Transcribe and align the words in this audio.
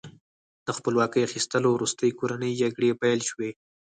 د 0.65 0.67
خپلواکۍ 0.77 1.21
اخیستلو 1.25 1.69
وروسته 1.73 2.01
کورنۍ 2.19 2.51
جګړې 2.61 2.89
پیل 3.01 3.19
شوې. 3.29 3.49